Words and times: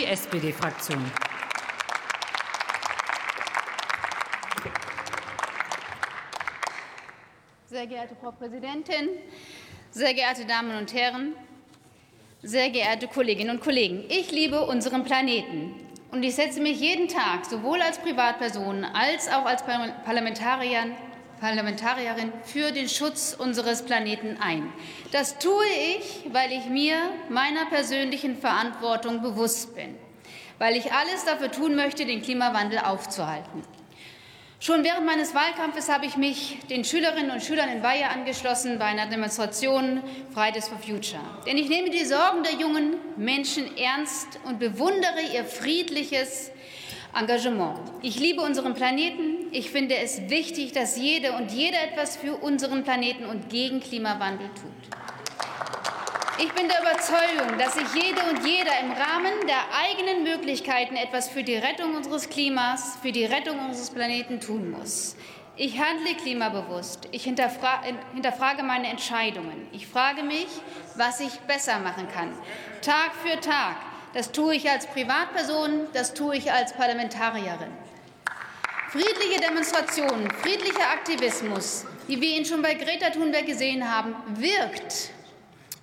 die 0.00 0.06
SPD-Fraktion. 0.06 0.98
Sehr 7.66 7.86
geehrte 7.86 8.16
Frau 8.20 8.30
Präsidentin, 8.32 9.10
sehr 9.90 10.14
geehrte 10.14 10.46
Damen 10.46 10.76
und 10.78 10.94
Herren, 10.94 11.34
sehr 12.42 12.70
geehrte 12.70 13.08
Kolleginnen 13.08 13.50
und 13.50 13.60
Kollegen! 13.60 14.04
Ich 14.08 14.32
liebe 14.32 14.64
unseren 14.64 15.04
Planeten 15.04 15.74
und 16.12 16.22
ich 16.22 16.34
setze 16.34 16.60
mich 16.60 16.80
jeden 16.80 17.08
Tag 17.08 17.44
sowohl 17.44 17.82
als 17.82 17.98
Privatperson 17.98 18.84
als 18.84 19.28
auch 19.28 19.44
als 19.44 19.62
Parlamentarierin 19.62 20.94
Parlamentarierin 21.40 22.32
für 22.44 22.70
den 22.70 22.88
Schutz 22.88 23.34
unseres 23.36 23.82
Planeten 23.82 24.36
ein. 24.40 24.72
Das 25.10 25.38
tue 25.38 25.64
ich, 25.96 26.32
weil 26.32 26.52
ich 26.52 26.66
mir 26.66 26.96
meiner 27.28 27.66
persönlichen 27.66 28.36
Verantwortung 28.36 29.22
bewusst 29.22 29.74
bin, 29.74 29.96
weil 30.58 30.76
ich 30.76 30.92
alles 30.92 31.24
dafür 31.24 31.50
tun 31.50 31.74
möchte, 31.74 32.04
den 32.04 32.22
Klimawandel 32.22 32.80
aufzuhalten. 32.80 33.62
Schon 34.62 34.84
während 34.84 35.06
meines 35.06 35.34
Wahlkampfes 35.34 35.88
habe 35.88 36.04
ich 36.04 36.18
mich 36.18 36.58
den 36.68 36.84
Schülerinnen 36.84 37.30
und 37.30 37.42
Schülern 37.42 37.70
in 37.70 37.82
Weihe 37.82 38.06
angeschlossen 38.10 38.78
bei 38.78 38.84
einer 38.84 39.06
Demonstration 39.06 40.02
Fridays 40.34 40.68
for 40.68 40.78
Future. 40.78 41.22
Denn 41.46 41.56
ich 41.56 41.70
nehme 41.70 41.88
die 41.88 42.04
Sorgen 42.04 42.42
der 42.42 42.52
jungen 42.60 42.96
Menschen 43.16 43.74
ernst 43.78 44.38
und 44.44 44.58
bewundere 44.58 45.22
ihr 45.34 45.46
friedliches 45.46 46.50
Engagement. 47.14 47.78
Ich 48.02 48.18
liebe 48.20 48.40
unseren 48.40 48.74
Planeten. 48.74 49.46
Ich 49.52 49.70
finde 49.70 49.96
es 49.96 50.28
wichtig, 50.28 50.72
dass 50.72 50.96
jede 50.96 51.32
und 51.32 51.50
jeder 51.50 51.82
etwas 51.82 52.16
für 52.16 52.34
unseren 52.34 52.84
Planeten 52.84 53.24
und 53.24 53.48
gegen 53.48 53.80
Klimawandel 53.80 54.48
tut. 54.48 55.00
Ich 56.38 56.52
bin 56.52 56.68
der 56.68 56.80
Überzeugung, 56.80 57.58
dass 57.58 57.74
sich 57.74 58.02
jede 58.02 58.20
und 58.30 58.46
jeder 58.46 58.78
im 58.80 58.92
Rahmen 58.92 59.46
der 59.46 59.60
eigenen 59.76 60.22
Möglichkeiten 60.22 60.96
etwas 60.96 61.28
für 61.28 61.42
die 61.42 61.56
Rettung 61.56 61.94
unseres 61.94 62.30
Klimas, 62.30 62.96
für 63.02 63.12
die 63.12 63.24
Rettung 63.24 63.58
unseres 63.58 63.90
Planeten 63.90 64.40
tun 64.40 64.70
muss. 64.70 65.16
Ich 65.56 65.78
handle 65.78 66.14
klimabewusst. 66.14 67.08
Ich 67.10 67.24
hinterfrage 67.24 68.62
meine 68.62 68.88
Entscheidungen. 68.88 69.66
Ich 69.72 69.86
frage 69.86 70.22
mich, 70.22 70.46
was 70.96 71.20
ich 71.20 71.40
besser 71.40 71.80
machen 71.80 72.08
kann. 72.08 72.32
Tag 72.80 73.12
für 73.22 73.38
Tag. 73.40 73.89
Das 74.12 74.32
tue 74.32 74.56
ich 74.56 74.68
als 74.68 74.86
Privatperson, 74.88 75.86
das 75.92 76.14
tue 76.14 76.36
ich 76.36 76.50
als 76.50 76.72
Parlamentarierin. 76.72 77.70
Friedliche 78.90 79.40
Demonstrationen, 79.40 80.28
friedlicher 80.42 80.90
Aktivismus, 80.90 81.84
wie 82.08 82.20
wir 82.20 82.36
ihn 82.36 82.44
schon 82.44 82.60
bei 82.60 82.74
Greta 82.74 83.10
Thunberg 83.10 83.46
gesehen 83.46 83.88
haben, 83.88 84.16
wirkt. 84.34 85.10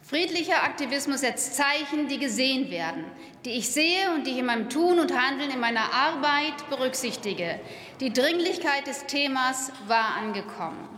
Friedlicher 0.03 0.61
Aktivismus 0.63 1.21
setzt 1.21 1.55
Zeichen, 1.55 2.09
die 2.09 2.17
gesehen 2.17 2.69
werden, 2.69 3.05
die 3.45 3.51
ich 3.51 3.69
sehe 3.69 4.11
und 4.13 4.27
die 4.27 4.31
ich 4.31 4.39
in 4.39 4.45
meinem 4.45 4.69
Tun 4.69 4.99
und 4.99 5.17
Handeln, 5.17 5.49
in 5.49 5.59
meiner 5.61 5.93
Arbeit 5.93 6.69
berücksichtige. 6.69 7.61
Die 8.01 8.11
Dringlichkeit 8.11 8.87
des 8.87 9.05
Themas 9.05 9.71
war 9.87 10.15
angekommen. 10.17 10.89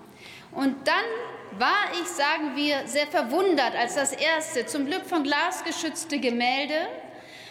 Und 0.52 0.88
dann 0.88 1.60
war 1.60 1.92
ich, 2.02 2.08
sagen 2.08 2.56
wir, 2.56 2.88
sehr 2.88 3.06
verwundert, 3.06 3.76
als 3.76 3.94
das 3.94 4.14
erste, 4.14 4.66
zum 4.66 4.88
Glück 4.88 5.06
von 5.06 5.22
Glas 5.22 5.64
geschützte 5.64 6.20
Gemälde 6.20 6.88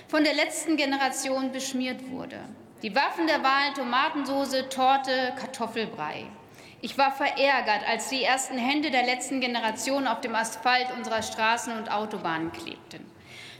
von 0.08 0.24
der 0.24 0.32
letzten 0.32 0.78
Generation 0.78 1.52
beschmiert 1.52 2.10
wurde. 2.10 2.40
Die 2.82 2.94
Waffen 2.94 3.26
der 3.26 3.42
Wahl, 3.42 3.74
Tomatensoße, 3.74 4.70
Torte, 4.70 5.34
Kartoffelbrei. 5.38 6.24
Ich 6.80 6.96
war 6.96 7.12
verärgert, 7.12 7.86
als 7.86 8.08
die 8.08 8.22
ersten 8.22 8.56
Hände 8.56 8.90
der 8.90 9.04
letzten 9.04 9.40
Generation 9.40 10.06
auf 10.06 10.22
dem 10.22 10.34
Asphalt 10.34 10.86
unserer 10.96 11.22
Straßen 11.22 11.76
und 11.76 11.92
Autobahnen 11.92 12.52
klebten. 12.52 13.04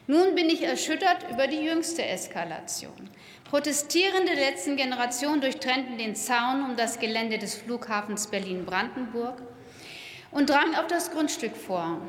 Nun 0.06 0.34
bin 0.34 0.48
ich 0.48 0.62
erschüttert 0.62 1.26
über 1.30 1.48
die 1.48 1.60
jüngste 1.60 2.02
Eskalation. 2.02 3.10
Protestierende 3.50 4.34
der 4.34 4.50
letzten 4.50 4.76
Generation 4.76 5.42
durchtrennten 5.42 5.98
den 5.98 6.14
Zaun 6.16 6.64
um 6.64 6.76
das 6.76 6.98
Gelände 6.98 7.36
des 7.36 7.56
Flughafens 7.56 8.28
Berlin-Brandenburg 8.28 9.42
und 10.30 10.48
drangen 10.48 10.76
auf 10.76 10.86
das 10.86 11.10
Grundstück 11.10 11.56
vor. 11.56 12.00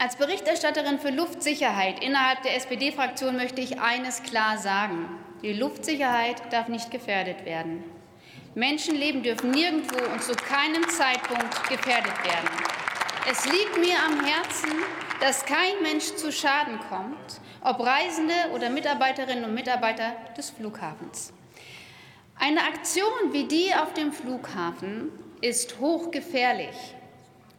Als 0.00 0.14
Berichterstatterin 0.14 1.00
für 1.00 1.10
Luftsicherheit 1.10 2.04
innerhalb 2.04 2.42
der 2.42 2.54
SPD-Fraktion 2.54 3.36
möchte 3.36 3.60
ich 3.60 3.80
eines 3.80 4.22
klar 4.22 4.56
sagen. 4.56 5.08
Die 5.42 5.52
Luftsicherheit 5.52 6.40
darf 6.52 6.68
nicht 6.68 6.92
gefährdet 6.92 7.44
werden. 7.44 7.82
Menschenleben 8.54 9.24
dürfen 9.24 9.50
nirgendwo 9.50 9.98
und 10.12 10.22
zu 10.22 10.34
keinem 10.34 10.88
Zeitpunkt 10.88 11.68
gefährdet 11.68 12.14
werden. 12.22 12.48
Es 13.28 13.44
liegt 13.46 13.76
mir 13.78 13.96
am 14.06 14.24
Herzen, 14.24 14.70
dass 15.20 15.44
kein 15.44 15.82
Mensch 15.82 16.14
zu 16.14 16.30
Schaden 16.30 16.78
kommt, 16.88 17.40
ob 17.64 17.80
Reisende 17.80 18.34
oder 18.54 18.70
Mitarbeiterinnen 18.70 19.44
und 19.46 19.54
Mitarbeiter 19.54 20.12
des 20.36 20.50
Flughafens. 20.50 21.32
Eine 22.38 22.60
Aktion 22.62 23.32
wie 23.32 23.48
die 23.48 23.74
auf 23.74 23.94
dem 23.94 24.12
Flughafen 24.12 25.10
ist 25.40 25.80
hochgefährlich. 25.80 26.94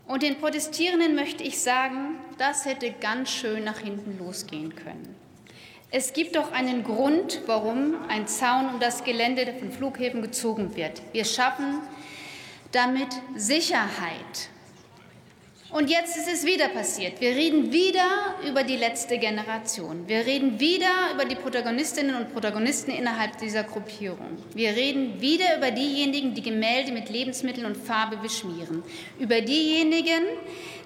Und 0.09 0.23
den 0.23 0.39
Protestierenden 0.39 1.13
möchte 1.13 1.43
ich 1.43 1.59
sagen, 1.61 2.15
das 2.39 2.65
hätte 2.65 2.91
ganz 2.91 3.29
schön 3.29 3.63
nach 3.63 3.77
hinten 3.77 4.17
losgehen 4.17 4.73
können. 4.73 5.15
Es 5.91 6.13
gibt 6.13 6.35
doch 6.35 6.51
einen 6.51 6.83
Grund, 6.83 7.41
warum 7.45 7.93
ein 8.07 8.27
Zaun 8.27 8.69
um 8.73 8.79
das 8.79 9.03
Gelände 9.03 9.53
von 9.59 9.71
Flughäfen 9.71 10.23
gezogen 10.23 10.75
wird. 10.75 11.03
Wir 11.11 11.25
schaffen 11.25 11.81
damit 12.71 13.09
Sicherheit. 13.35 14.49
Und 15.72 15.88
jetzt 15.91 16.18
ist 16.18 16.28
es 16.28 16.46
wieder 16.46 16.68
passiert. 16.69 17.22
Wir 17.22 17.30
reden 17.30 17.72
wieder 17.72 18.35
über 18.47 18.63
die 18.63 18.75
letzte 18.75 19.19
Generation. 19.19 20.07
Wir 20.07 20.25
reden 20.25 20.59
wieder 20.59 20.90
über 21.13 21.25
die 21.25 21.35
Protagonistinnen 21.35 22.16
und 22.16 22.34
Protagonisten 22.34 22.90
innerhalb 22.90 23.38
dieser 23.38 23.63
Gruppierung. 23.63 24.40
Wir 24.56 24.72
reden 24.72 25.22
wieder 25.22 25.57
über 25.57 25.69
diejenigen, 25.69 26.34
die 26.34 26.41
Gemälde 26.41 26.91
mit 26.91 27.09
Lebensmitteln 27.09 27.68
und 27.68 27.78
Farbe 27.78 28.18
beschmieren. 28.18 28.81
Über 29.19 29.41
diejenigen, 29.41 30.24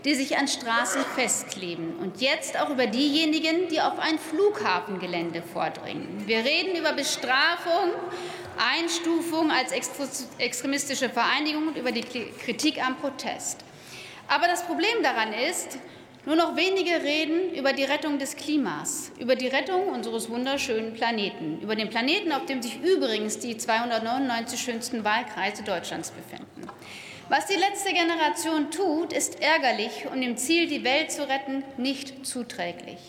die 0.03 0.15
sich 0.15 0.37
an 0.37 0.49
Straßen 0.49 1.01
festkleben 1.15 1.95
und 2.01 2.19
jetzt 2.19 2.59
auch 2.59 2.69
über 2.69 2.85
diejenigen, 2.85 3.69
die 3.69 3.79
auf 3.79 3.97
ein 3.99 4.19
Flughafengelände 4.19 5.43
vordringen. 5.43 6.23
Wir 6.25 6.39
reden 6.39 6.77
über 6.77 6.91
Bestrafung, 6.91 7.89
Einstufung 8.57 9.49
als 9.49 9.71
extremistische 10.39 11.07
Vereinigung 11.07 11.69
und 11.69 11.77
über 11.77 11.93
die 11.93 12.01
Kritik 12.01 12.85
am 12.85 12.97
Protest. 12.97 13.63
Aber 14.27 14.47
das 14.47 14.63
Problem 14.63 15.03
daran 15.03 15.33
ist, 15.33 15.77
nur 16.25 16.37
noch 16.37 16.55
wenige 16.55 17.03
reden 17.03 17.53
über 17.53 17.73
die 17.73 17.83
Rettung 17.83 18.17
des 18.17 18.37
Klimas, 18.37 19.11
über 19.19 19.35
die 19.35 19.47
Rettung 19.47 19.89
unseres 19.89 20.29
wunderschönen 20.29 20.93
Planeten, 20.93 21.59
über 21.61 21.75
den 21.75 21.89
Planeten, 21.89 22.31
auf 22.31 22.45
dem 22.45 22.61
sich 22.61 22.79
übrigens 22.81 23.39
die 23.39 23.57
299 23.57 24.59
schönsten 24.59 25.03
Wahlkreise 25.03 25.63
Deutschlands 25.63 26.11
befinden. 26.11 26.69
Was 27.27 27.47
die 27.47 27.57
letzte 27.57 27.91
Generation 27.93 28.71
tut, 28.71 29.11
ist 29.11 29.41
ärgerlich 29.41 30.05
und 30.11 30.21
dem 30.21 30.37
Ziel, 30.37 30.67
die 30.67 30.83
Welt 30.83 31.11
zu 31.11 31.27
retten, 31.27 31.63
nicht 31.77 32.25
zuträglich. 32.25 32.99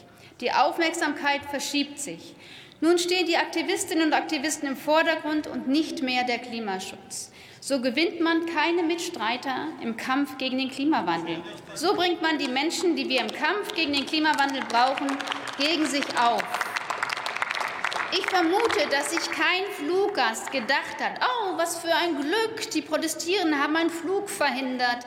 Die 0.40 0.50
Aufmerksamkeit 0.50 1.42
verschiebt 1.48 2.00
sich. 2.00 2.34
Nun 2.80 2.98
stehen 2.98 3.26
die 3.26 3.36
Aktivistinnen 3.36 4.06
und 4.06 4.12
Aktivisten 4.12 4.68
im 4.68 4.76
Vordergrund 4.76 5.46
und 5.46 5.68
nicht 5.68 6.02
mehr 6.02 6.24
der 6.24 6.38
Klimaschutz. 6.38 7.30
So 7.60 7.80
gewinnt 7.80 8.20
man 8.20 8.44
keine 8.44 8.82
Mitstreiter 8.82 9.68
im 9.80 9.96
Kampf 9.96 10.36
gegen 10.36 10.58
den 10.58 10.70
Klimawandel. 10.70 11.42
So 11.74 11.94
bringt 11.94 12.20
man 12.20 12.36
die 12.36 12.48
Menschen, 12.48 12.94
die 12.94 13.08
wir 13.08 13.22
im 13.22 13.32
Kampf 13.32 13.74
gegen 13.74 13.94
den 13.94 14.04
Klimawandel 14.04 14.62
brauchen, 14.68 15.06
gegen 15.56 15.86
sich 15.86 16.04
auf. 16.18 16.42
Ich 18.12 18.26
vermute, 18.26 18.86
dass 18.90 19.10
sich 19.10 19.30
kein 19.30 19.64
Fluggast 19.78 20.52
gedacht 20.52 21.00
hat, 21.00 21.20
oh, 21.20 21.56
was 21.56 21.78
für 21.78 21.92
ein 21.94 22.16
Glück, 22.16 22.70
die 22.70 22.82
Protestierenden 22.82 23.60
haben 23.60 23.76
einen 23.76 23.90
Flug 23.90 24.28
verhindert. 24.28 24.98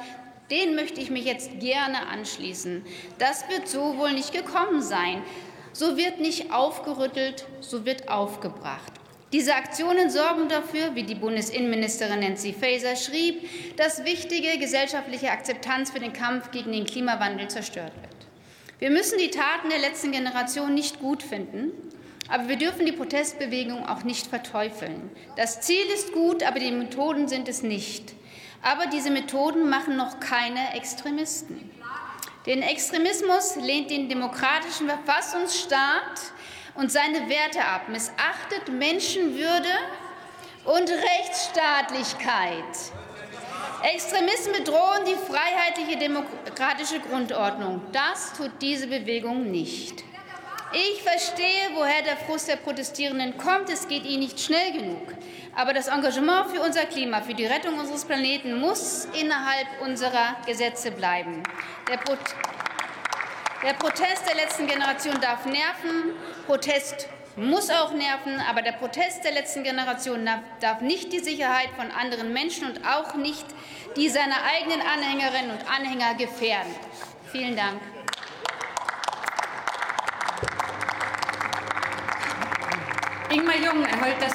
Den 0.49 0.75
möchte 0.75 0.99
ich 0.99 1.09
mich 1.09 1.25
jetzt 1.25 1.59
gerne 1.59 2.07
anschließen. 2.07 2.83
Das 3.19 3.47
wird 3.49 3.67
so 3.67 3.97
wohl 3.97 4.13
nicht 4.13 4.33
gekommen 4.33 4.81
sein. 4.81 5.21
So 5.73 5.97
wird 5.97 6.19
nicht 6.19 6.51
aufgerüttelt, 6.51 7.45
so 7.61 7.85
wird 7.85 8.09
aufgebracht. 8.09 8.93
Diese 9.33 9.55
Aktionen 9.55 10.09
sorgen 10.09 10.47
dafür, 10.47 10.95
wie 10.95 11.03
die 11.03 11.15
Bundesinnenministerin 11.15 12.21
Nancy 12.21 12.53
Faeser 12.53 12.95
schrieb, 12.95 13.47
dass 13.75 14.05
wichtige 14.05 14.57
gesellschaftliche 14.57 15.31
Akzeptanz 15.31 15.91
für 15.91 15.99
den 15.99 16.13
Kampf 16.13 16.51
gegen 16.51 16.71
den 16.71 16.85
Klimawandel 16.85 17.49
zerstört 17.49 17.91
wird. 18.01 18.17
Wir 18.79 18.89
müssen 18.89 19.17
die 19.17 19.31
Taten 19.31 19.69
der 19.69 19.79
letzten 19.79 20.13
Generation 20.13 20.73
nicht 20.73 20.99
gut 20.99 21.23
finden, 21.23 21.71
aber 22.29 22.47
wir 22.47 22.57
dürfen 22.57 22.85
die 22.85 22.91
Protestbewegung 22.93 23.85
auch 23.85 24.03
nicht 24.03 24.27
verteufeln. 24.27 25.09
Das 25.35 25.59
Ziel 25.61 25.85
ist 25.93 26.13
gut, 26.13 26.43
aber 26.43 26.59
die 26.59 26.71
Methoden 26.71 27.27
sind 27.27 27.49
es 27.49 27.63
nicht. 27.63 28.13
Aber 28.61 28.87
diese 28.87 29.11
Methoden 29.11 29.69
machen 29.69 29.97
noch 29.97 30.19
keine 30.19 30.73
Extremisten. 30.75 31.69
Den 32.47 32.61
Extremismus 32.61 33.57
lehnt 33.57 33.91
den 33.91 34.07
demokratischen 34.07 34.87
Verfassungsstaat 34.87 36.31
und 36.75 36.89
seine 36.89 37.27
Werte 37.27 37.61
ab, 37.61 37.89
missachtet 37.89 38.69
Menschenwürde 38.71 39.67
und 40.63 40.89
Rechtsstaatlichkeit. 40.89 42.63
Extremisten 43.83 44.53
bedrohen 44.53 45.03
die 45.05 45.15
freiheitliche 45.15 45.99
demokratische 45.99 47.01
Grundordnung. 47.01 47.81
Das 47.91 48.31
tut 48.31 48.51
diese 48.61 48.87
Bewegung 48.87 49.51
nicht. 49.51 50.05
Ich 50.73 51.01
verstehe, 51.01 51.69
woher 51.75 52.01
der 52.01 52.17
Frust 52.17 52.49
der 52.49 52.57
Protestierenden 52.57 53.37
kommt. 53.37 53.69
Es 53.69 53.87
geht 53.87 54.05
ihnen 54.05 54.19
nicht 54.19 54.39
schnell 54.39 54.73
genug. 54.73 55.13
Aber 55.55 55.73
das 55.73 55.87
Engagement 55.87 56.51
für 56.51 56.61
unser 56.61 56.85
Klima, 56.85 57.21
für 57.21 57.33
die 57.33 57.45
Rettung 57.45 57.79
unseres 57.79 58.03
Planeten 58.03 58.59
muss 58.59 59.05
innerhalb 59.19 59.67
unserer 59.81 60.35
Gesetze 60.45 60.91
bleiben. 60.91 61.41
Der, 61.89 61.97
Pro 61.97 62.17
der 63.63 63.73
Protest 63.73 64.27
der 64.27 64.35
letzten 64.35 64.67
Generation 64.67 65.19
darf 65.21 65.45
nerven. 65.45 66.13
Protest 66.45 67.07
muss 67.37 67.69
auch 67.69 67.93
nerven, 67.93 68.39
aber 68.49 68.61
der 68.61 68.73
Protest 68.73 69.23
der 69.23 69.31
letzten 69.31 69.63
Generation 69.63 70.29
darf 70.59 70.81
nicht 70.81 71.13
die 71.13 71.19
Sicherheit 71.19 71.69
von 71.77 71.89
anderen 71.91 72.33
Menschen 72.33 72.67
und 72.67 72.85
auch 72.85 73.15
nicht 73.15 73.45
die 73.95 74.09
seiner 74.09 74.43
eigenen 74.43 74.81
Anhängerinnen 74.81 75.51
und 75.51 75.69
Anhänger 75.69 76.15
gefährden. 76.15 76.75
Vielen 77.31 77.55
Dank. 77.55 77.79
Ingmar 83.29 83.57
Jung 83.57 83.83
erhält 83.83 84.21
das 84.21 84.25